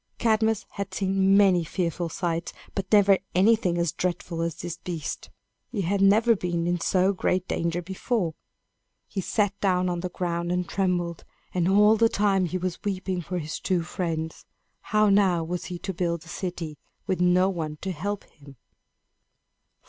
[0.17, 5.29] Cadmus had seen many fearful sights, but never anything so dreadful as this beast.
[5.71, 8.33] He had never been in so great danger before.
[9.07, 13.21] He sat down on the ground and trembled; and, all the time, he was weeping
[13.21, 14.47] for his two friends.
[14.81, 18.55] How now was he to build a city, with no one to help him?